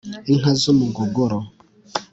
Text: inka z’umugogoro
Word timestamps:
inka 0.31 0.51
z’umugogoro 0.61 1.37